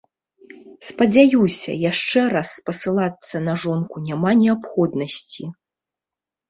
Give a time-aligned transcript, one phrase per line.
[0.87, 5.43] Спадзяюся, яшчэ раз спасылацца на жонку няма неабходнасці.